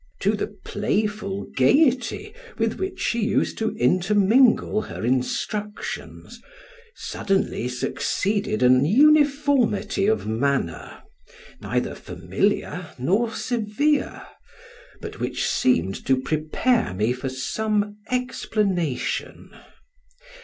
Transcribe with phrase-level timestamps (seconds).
[0.21, 6.41] To the playful gayety with which she used to intermingle her instructions
[6.95, 11.03] suddenly succeeded an uniformity of manner,
[11.59, 14.25] neither familiar nor severe,
[15.01, 19.51] but which seemed to prepare me for some explanation.